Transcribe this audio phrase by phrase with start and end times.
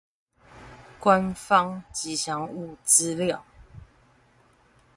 [0.99, 3.45] 官方吉祥物資料